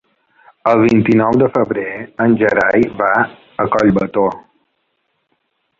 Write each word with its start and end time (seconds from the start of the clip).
El 0.71 0.79
vint-i-nou 0.83 1.37
de 1.41 1.49
febrer 1.57 1.85
en 2.27 2.33
Gerai 2.41 2.89
va 3.03 3.13
a 3.65 3.69
Collbató. 3.77 4.29